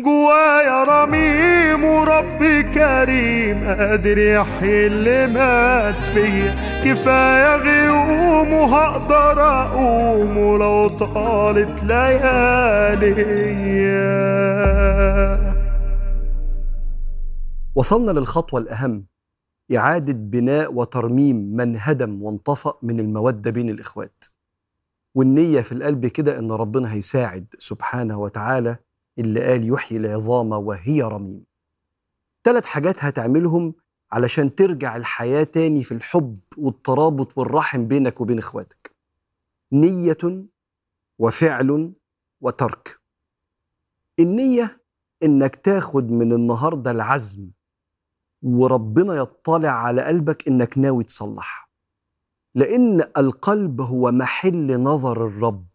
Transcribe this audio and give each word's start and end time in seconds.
جوايا 0.00 0.84
رميم 0.84 1.84
وربي 1.84 2.62
كريم 2.62 3.64
قادر 3.68 4.18
يحيي 4.18 4.86
اللي 4.86 5.26
مات 5.26 5.94
فيا. 5.94 6.54
كفاية 6.84 7.56
غيوم 7.56 8.52
وهقدر 8.52 9.42
أقوم 9.42 10.36
ولو 10.38 10.88
طالت 10.88 11.82
ليالي. 11.84 13.14
وصلنا 17.74 18.10
للخطوة 18.10 18.60
الأهم 18.60 19.06
إعادة 19.76 20.12
بناء 20.12 20.74
وترميم 20.74 21.36
من 21.36 21.76
هدم 21.78 22.22
وانطفأ 22.22 22.74
من 22.82 23.00
المودة 23.00 23.50
بين 23.50 23.68
الإخوات. 23.68 24.24
والنية 25.14 25.60
في 25.60 25.72
القلب 25.72 26.06
كده 26.06 26.38
إن 26.38 26.52
ربنا 26.52 26.92
هيساعد 26.92 27.46
سبحانه 27.58 28.18
وتعالى 28.18 28.76
اللي 29.18 29.40
قال 29.46 29.72
يحيي 29.72 29.98
العظام 29.98 30.52
وهي 30.52 31.02
رميم. 31.02 31.44
ثلاث 32.44 32.64
حاجات 32.64 33.04
هتعملهم 33.04 33.74
علشان 34.12 34.54
ترجع 34.54 34.96
الحياة 34.96 35.42
تاني 35.44 35.84
في 35.84 35.92
الحب 35.92 36.40
والترابط 36.56 37.38
والرحم 37.38 37.86
بينك 37.88 38.20
وبين 38.20 38.38
إخواتك. 38.38 38.96
نية 39.72 40.46
وفعل 41.18 41.92
وترك. 42.40 43.00
النية 44.20 44.84
إنك 45.22 45.56
تاخد 45.56 46.10
من 46.10 46.32
النهاردة 46.32 46.90
العزم 46.90 47.50
وربنا 48.42 49.14
يطلع 49.14 49.70
على 49.70 50.02
قلبك 50.02 50.48
إنك 50.48 50.78
ناوي 50.78 51.04
تصلح 51.04 51.70
لأن 52.54 53.00
القلب 53.16 53.80
هو 53.80 54.10
محل 54.12 54.80
نظر 54.80 55.26
الرب. 55.26 55.68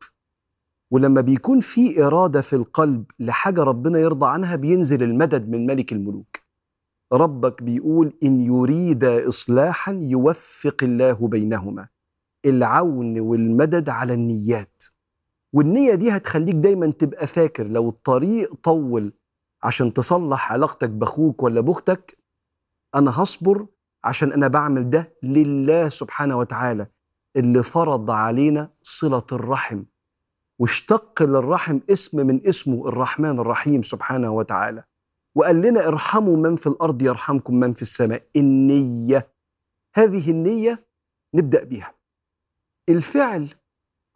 ولما 0.94 1.22
بيكون 1.22 1.60
في 1.60 2.04
إرادة 2.06 2.42
في 2.42 2.56
القلب 2.56 3.06
لحاجة 3.20 3.64
ربنا 3.64 4.00
يرضى 4.00 4.28
عنها 4.28 4.56
بينزل 4.56 5.04
المدد 5.04 5.50
من 5.50 5.66
ملك 5.66 5.92
الملوك. 5.94 6.38
ربك 7.14 7.64
بيقول 7.64 8.14
إن 8.24 8.42
يريد 8.42 9.04
إصلاحا 9.04 9.94
يوفق 10.02 10.76
الله 10.84 11.28
بينهما. 11.28 11.88
العون 12.46 13.20
والمدد 13.20 13.90
على 13.90 14.14
النيات. 14.14 14.84
والنية 15.54 15.96
دي 15.96 16.12
هتخليك 16.12 16.56
دايما 16.56 16.88
تبقى 16.92 17.28
فاكر 17.28 17.68
لو 17.68 17.90
الطريق 17.90 18.54
طول 18.56 19.14
عشان 19.64 19.94
تصلح 19.94 20.52
علاقتك 20.52 20.90
بأخوك 20.90 21.44
ولا 21.44 21.62
بأختك 21.62 22.18
أنا 22.96 23.24
هصبر 23.24 23.68
عشان 24.04 24.32
أنا 24.34 24.48
بعمل 24.48 24.90
ده 24.90 25.14
لله 25.24 25.90
سبحانه 25.90 26.38
وتعالى 26.38 26.88
اللي 27.36 27.64
فرض 27.64 28.12
علينا 28.12 28.70
صلة 28.84 29.26
الرحم. 29.32 29.84
واشتق 30.64 31.24
للرحم 31.24 31.80
اسم 31.90 32.28
من 32.28 32.48
اسمه 32.48 32.88
الرحمن 32.88 33.40
الرحيم 33.40 33.82
سبحانه 33.82 34.32
وتعالى. 34.32 34.84
وقال 35.36 35.62
لنا 35.62 35.88
ارحموا 35.88 36.38
من 36.38 36.56
في 36.56 36.68
الأرض 36.68 37.02
يرحمكم 37.02 37.56
من 37.56 37.74
في 37.74 37.82
السماء. 37.82 38.24
النية 38.36 39.28
هذه 39.96 40.32
النية 40.32 40.88
نبدأ 41.34 41.64
بيها. 41.64 41.96
الفعل 42.90 43.48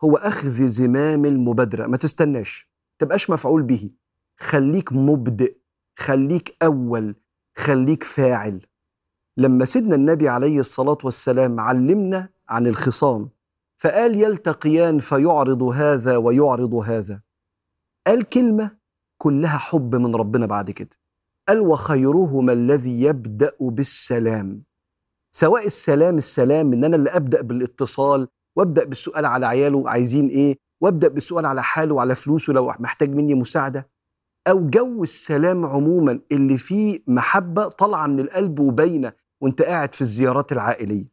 هو 0.04 0.18
أخذ 0.18 0.68
زمام 0.68 1.26
المبادرة. 1.26 1.88
ما 1.88 1.98
تستناش 1.98 2.72
تبقاش 3.00 3.30
مفعول 3.30 3.64
به. 3.64 3.90
خليك 4.38 4.94
مبدئ 4.94 5.58
خليك 6.00 6.56
أول 6.64 7.16
خليك 7.58 8.04
فاعل. 8.04 8.66
لما 9.38 9.66
سيدنا 9.66 9.96
النبي 9.96 10.30
عليه 10.30 10.60
الصلاة 10.60 10.98
والسلام 11.04 11.60
علمنا 11.60 12.30
عن 12.50 12.68
الخصام 12.68 13.30
فقال 13.78 14.16
يلتقيان 14.16 15.00
فيعرض 15.00 15.64
هذا 15.64 16.18
ويعرض 16.18 16.74
هذا. 16.74 17.22
قال 18.08 18.24
كلمه 18.24 18.78
كلها 19.18 19.58
حب 19.58 19.96
من 19.96 20.16
ربنا 20.16 20.46
بعد 20.46 20.72
كده. 20.72 20.90
قال 21.48 21.60
وخيرهما 21.60 22.54
الذي 22.54 23.02
يبدأ 23.02 23.52
بالسلام. 23.60 24.64
سواء 25.32 25.66
السلام 25.66 26.18
السلام 26.18 26.74
إن 26.74 26.84
أنا 26.84 26.96
اللي 26.96 27.10
أبدأ 27.10 27.42
بالإتصال 27.42 28.28
وأبدأ 28.56 28.86
بالسؤال 28.86 29.26
على 29.26 29.46
عياله 29.46 29.90
عايزين 29.90 30.28
إيه 30.28 30.58
وأبدأ 30.82 31.08
بالسؤال 31.08 31.46
على 31.46 31.64
حاله 31.64 31.96
وعلى 31.96 32.16
فلوسه 32.16 32.54
لو 32.54 32.74
محتاج 32.80 33.10
مني 33.10 33.36
مساعدة. 33.36 33.90
أو 34.48 34.70
جو 34.70 35.04
السلام 35.04 35.66
عموما 35.66 36.20
اللي 36.32 36.58
فيه 36.58 37.04
محبة 37.08 37.68
طالعة 37.68 38.08
من 38.08 38.20
القلب 38.20 38.60
وباينة 38.60 39.14
وأنت 39.42 39.62
قاعد 39.62 39.96
في 39.96 40.02
الزيارات 40.02 40.52
العائلية. 40.52 41.12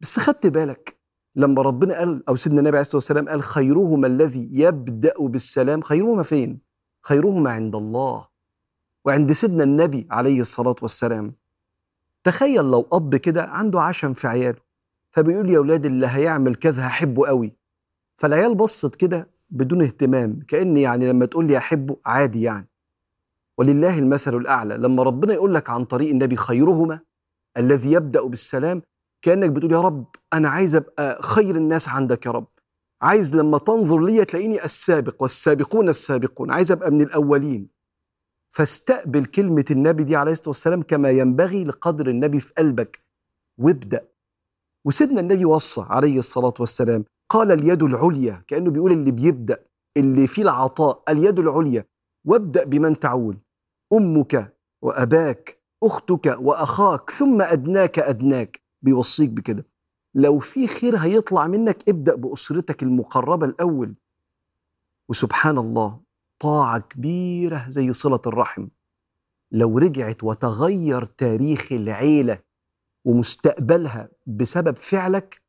بس 0.00 0.18
خدت 0.18 0.46
بالك 0.46 1.01
لما 1.36 1.62
ربنا 1.62 1.98
قال 1.98 2.28
أو 2.28 2.36
سيدنا 2.36 2.60
النبي 2.60 2.76
عليه 2.76 2.80
الصلاة 2.80 2.96
والسلام 2.96 3.28
قال 3.28 3.42
خيرهما 3.42 4.06
الذي 4.06 4.50
يبدأ 4.52 5.14
بالسلام 5.18 5.80
خيرهما 5.80 6.22
فين؟ 6.22 6.60
خيرهما 7.02 7.50
عند 7.50 7.74
الله 7.74 8.28
وعند 9.04 9.32
سيدنا 9.32 9.64
النبي 9.64 10.06
عليه 10.10 10.40
الصلاة 10.40 10.76
والسلام. 10.82 11.34
تخيل 12.24 12.64
لو 12.64 12.88
أب 12.92 13.16
كده 13.16 13.42
عنده 13.44 13.80
عشم 13.82 14.12
في 14.12 14.28
عياله 14.28 14.60
فبيقول 15.10 15.50
يا 15.50 15.58
أولاد 15.58 15.86
اللي 15.86 16.06
هيعمل 16.06 16.54
كذا 16.54 16.86
هحبه 16.86 17.26
قوي 17.26 17.56
فالعيال 18.16 18.54
بصت 18.54 18.94
كده 18.96 19.30
بدون 19.50 19.82
اهتمام 19.82 20.40
كأن 20.48 20.76
يعني 20.76 21.08
لما 21.08 21.26
تقول 21.26 21.46
لي 21.46 21.56
أحبه 21.58 21.96
عادي 22.06 22.42
يعني. 22.42 22.68
ولله 23.58 23.98
المثل 23.98 24.36
الأعلى. 24.36 24.76
لما 24.76 25.02
ربنا 25.02 25.34
يقول 25.34 25.54
لك 25.54 25.70
عن 25.70 25.84
طريق 25.84 26.10
النبي 26.10 26.36
خيرهما 26.36 27.00
الذي 27.56 27.92
يبدأ 27.92 28.22
بالسلام 28.22 28.82
كأنك 29.22 29.50
بتقول 29.50 29.72
يا 29.72 29.80
رب 29.80 30.04
أنا 30.32 30.48
عايز 30.48 30.74
أبقى 30.74 31.22
خير 31.22 31.56
الناس 31.56 31.88
عندك 31.88 32.26
يا 32.26 32.30
رب. 32.30 32.46
عايز 33.02 33.36
لما 33.36 33.58
تنظر 33.58 33.98
لي 34.04 34.24
تلاقيني 34.24 34.64
السابق 34.64 35.22
والسابقون 35.22 35.88
السابقون. 35.88 36.50
عايز 36.50 36.72
أبقى 36.72 36.90
من 36.90 37.00
الأولين. 37.02 37.68
فاستقبل 38.50 39.24
كلمة 39.24 39.64
النبي 39.70 40.04
دي 40.04 40.16
عليه 40.16 40.32
الصلاة 40.32 40.48
والسلام 40.48 40.82
كما 40.82 41.10
ينبغي 41.10 41.64
لقدر 41.64 42.08
النبي 42.08 42.40
في 42.40 42.52
قلبك. 42.58 43.00
وابدأ. 43.58 44.08
وسيدنا 44.84 45.20
النبي 45.20 45.44
وصى 45.44 45.86
عليه 45.88 46.18
الصلاة 46.18 46.54
والسلام 46.60 47.04
قال 47.28 47.52
اليد 47.52 47.82
العليا 47.82 48.44
كأنه 48.46 48.70
بيقول 48.70 48.92
اللي 48.92 49.10
بيبدأ 49.10 49.64
اللي 49.96 50.26
فيه 50.26 50.42
العطاء 50.42 51.02
اليد 51.08 51.38
العليا. 51.38 51.84
وابدأ 52.26 52.64
بمن 52.64 52.98
تعول. 52.98 53.38
أمك 53.92 54.56
وأباك 54.82 55.58
أختك 55.82 56.36
وأخاك 56.40 57.10
ثم 57.10 57.42
أدناك 57.42 57.98
أدناك. 57.98 58.61
بيوصيك 58.82 59.30
بكده. 59.30 59.66
لو 60.14 60.38
في 60.38 60.66
خير 60.66 60.96
هيطلع 60.96 61.46
منك 61.46 61.88
ابدأ 61.88 62.14
بأسرتك 62.16 62.82
المقربة 62.82 63.46
الأول. 63.46 63.94
وسبحان 65.10 65.58
الله 65.58 66.00
طاعة 66.42 66.78
كبيرة 66.78 67.68
زي 67.68 67.92
صلة 67.92 68.20
الرحم. 68.26 68.68
لو 69.52 69.78
رجعت 69.78 70.24
وتغير 70.24 71.04
تاريخ 71.04 71.72
العيلة 71.72 72.38
ومستقبلها 73.06 74.08
بسبب 74.26 74.76
فعلك 74.76 75.42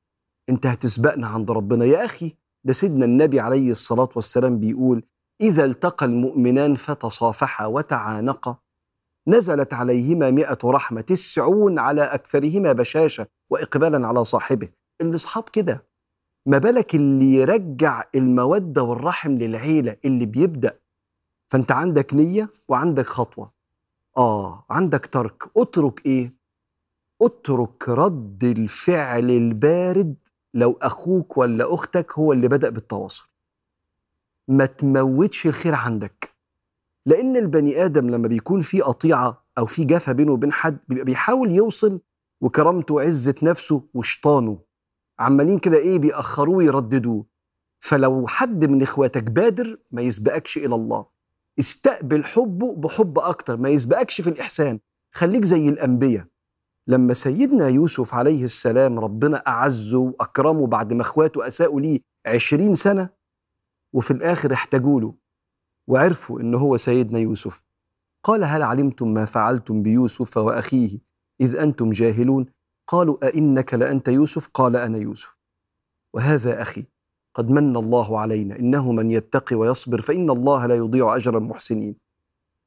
انت 0.50 0.66
هتسبقنا 0.66 1.28
عند 1.28 1.52
ربنا. 1.52 1.86
يا 1.86 2.06
أخي 2.06 2.36
ده 2.66 2.74
سيدنا 2.74 3.06
النبي 3.06 3.40
عليه 3.40 3.72
الصلاة 3.72 4.10
والسلام 4.16 4.60
بيقول 4.60 5.04
إذا 5.42 5.66
التقى 5.66 6.06
المؤمنان 6.06 6.76
فتصافحا 6.76 7.66
وتعانقا 7.66 8.58
نزلت 9.28 9.74
عليهما 9.74 10.32
مئة 10.32 10.58
رحمة 10.66 11.02
تسعون 11.02 11.80
على 11.80 12.02
أكثرهما 12.02 12.74
بشاشة 12.74 13.28
وإقبالا 13.50 14.08
على 14.08 14.24
صاحبه. 14.24 14.70
الأصحاب 15.02 15.50
كده. 15.50 15.86
ما 16.46 16.58
بالك 16.58 16.96
اللي 16.96 17.34
يرجع 17.34 18.04
المودة 18.16 18.84
والرحم 18.84 19.32
للعيلة 19.32 19.98
اللي 20.06 20.26
بيبدأ؟ 20.26 20.80
فأنت 21.50 21.72
عندك 21.72 22.14
نية 22.14 22.50
وعندك 22.68 23.08
خطوة. 23.08 23.52
آه 24.18 24.66
عندك 24.70 25.06
ترك. 25.06 25.44
اترك 25.58 26.06
إيه؟ 26.06 26.34
اترك 27.22 27.90
رد 27.90 28.44
الفعل 28.44 29.32
البارد 29.32 30.16
لو 30.54 30.80
أخوك 30.82 31.38
ولا 31.38 31.74
أختك 31.74 32.12
هو 32.12 32.34
اللي 32.34 32.48
بدأ 32.48 32.70
بالتواصل. 32.70 33.24
ما 34.48 34.66
تموتش 34.66 35.48
الخير 35.48 35.76
عندك. 35.76 36.33
لأن 37.06 37.38
البني 37.38 37.86
آدم 37.86 38.10
لما 38.10 38.28
بيكون 38.28 38.62
في 38.62 38.82
قطيعة 38.82 39.46
أو 39.58 39.66
في 39.66 39.84
جفا 39.84 40.12
بينه 40.12 40.32
وبين 40.32 40.52
حد 40.52 40.78
بيبقى 40.88 41.06
بيحاول 41.06 41.52
يوصل 41.52 42.02
وكرامته 42.42 42.94
وعزه 42.94 43.36
نفسه 43.44 43.88
وشطانه. 43.94 44.60
عمالين 45.20 45.60
كده 45.60 45.78
إيه 45.78 46.00
بيأخروه 46.00 46.56
ويرددوه. 46.58 47.26
فلو 47.80 48.28
حد 48.28 48.66
من 48.66 48.82
إخواتك 48.82 49.24
بادر 49.24 49.80
ما 49.92 50.02
يسبقكش 50.02 50.58
إلى 50.58 50.76
الله. 50.76 51.06
استقبل 51.60 52.26
حبه 52.26 52.76
بحب 52.76 53.20
أكتر 53.20 53.58
ما 53.58 53.70
يسبقكش 53.70 54.22
في 54.22 54.30
الإحسان. 54.30 54.80
خليك 55.12 55.46
زي 55.46 55.70
الأنبياء. 55.70 56.26
لما 56.88 57.14
سيدنا 57.14 57.68
يوسف 57.70 58.14
عليه 58.14 58.44
السلام 58.44 59.00
ربنا 59.00 59.38
أعزه 59.48 59.98
وأكرمه 59.98 60.68
بعد 60.68 60.94
ما 60.94 61.02
إخواته 61.02 61.48
أساءوا 61.48 61.82
ليه 61.82 62.00
عشرين 62.26 62.76
سنة 62.76 63.10
وفي 63.94 64.12
الآخر 64.12 64.54
احتاجوا 64.54 65.02
له 65.02 65.14
وعرفوا 65.88 66.40
ان 66.40 66.56
هو 66.56 66.78
سيدنا 66.78 67.20
يوسف. 67.20 67.66
قال 68.24 68.44
هل 68.44 68.64
علمتم 68.64 69.14
ما 69.14 69.26
فعلتم 69.26 69.84
بيوسف 69.84 70.38
وأخيه 70.38 71.00
إذ 71.42 71.56
أنتم 71.56 71.90
جاهلون؟ 71.90 72.46
قالوا 72.88 73.18
أئنك 73.24 73.74
لأنت 73.74 74.08
يوسف؟ 74.08 74.50
قال 74.54 74.76
أنا 74.76 74.98
يوسف. 74.98 75.38
وهذا 76.14 76.62
أخي 76.62 76.86
قد 77.36 77.50
من 77.50 77.78
الله 77.78 78.20
علينا 78.20 78.60
إنه 78.60 78.92
من 78.92 79.12
يتقي 79.12 79.56
ويصبر 79.56 80.02
فإن 80.02 80.30
الله 80.30 80.66
لا 80.66 80.76
يضيع 80.76 81.16
أجر 81.16 81.38
المحسنين. 81.38 81.96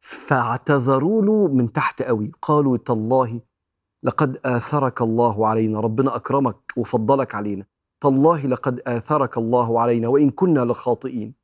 فاعتذروا 0.01 1.23
له 1.23 1.49
من 1.49 1.73
تحت 1.73 2.03
قوي 2.03 2.33
قالوا 2.43 2.77
تالله 2.77 3.41
لقد 4.03 4.41
آثرك 4.45 5.03
الله 5.03 5.49
علينا 5.49 5.81
ربنا 5.81 6.17
أكرمك 6.17 6.73
وفضلك 6.77 7.35
علينا. 7.35 7.67
تالله 8.01 8.47
لقد 8.47 8.81
آثرك 8.87 9.39
الله 9.39 9.81
علينا 9.81 10.09
وإن 10.09 10.31
كنا 10.31 10.61
لخاطئين. 10.61 11.35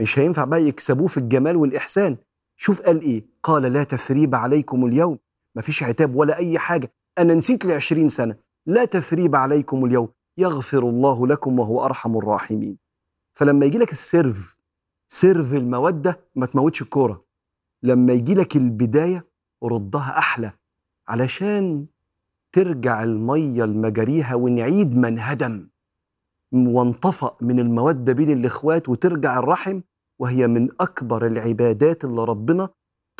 مش 0.00 0.18
هينفع 0.18 0.44
بقى 0.44 0.62
يكسبوه 0.62 1.06
في 1.06 1.18
الجمال 1.18 1.56
والإحسان. 1.56 2.16
شوف 2.56 2.82
قال 2.82 3.00
إيه؟ 3.00 3.24
قال 3.42 3.62
لا 3.62 3.84
تثريب 3.84 4.34
عليكم 4.34 4.86
اليوم. 4.86 5.18
مفيش 5.56 5.82
عتاب 5.82 6.14
ولا 6.16 6.36
أي 6.36 6.58
حاجة. 6.58 6.92
أنا 7.18 7.34
نسيت 7.34 7.64
لعشرين 7.64 8.08
سنة. 8.08 8.36
لا 8.66 8.84
تثريب 8.84 9.36
عليكم 9.36 9.84
اليوم. 9.84 10.08
يغفر 10.38 10.78
الله 10.88 11.26
لكم 11.26 11.58
وهو 11.58 11.84
أرحم 11.84 12.16
الراحمين. 12.16 12.78
فلما 13.34 13.66
يجي 13.66 13.78
لك 13.78 13.90
ال 13.90 14.01
serve 14.01 14.56
serve 15.08 15.54
المودة 15.54 16.20
ما 16.34 16.46
تموتش 16.46 16.82
الكورة. 16.82 17.24
لما 17.82 18.12
يجي 18.12 18.34
لك 18.34 18.56
البداية 18.56 19.26
ردها 19.64 20.18
أحلى. 20.18 20.52
علشان 21.08 21.86
ترجع 22.52 23.02
المية 23.02 23.64
لمجاريها 23.64 24.34
ونعيد 24.34 24.96
ما 24.96 25.18
انهدم 25.18 25.68
وانطفأ 26.52 27.36
من 27.40 27.60
المودة 27.60 28.12
بين 28.12 28.30
الإخوات 28.30 28.88
وترجع 28.88 29.38
الرحم. 29.38 29.80
وهي 30.20 30.46
من 30.46 30.68
أكبر 30.80 31.26
العبادات 31.26 32.04
اللي 32.04 32.24
ربنا 32.24 32.68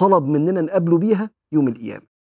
طلب 0.01 0.25
مننا 0.25 0.61
نقابله 0.61 0.99
بيها 0.99 1.31
يوم 1.53 1.69
القيامة. 1.69 2.10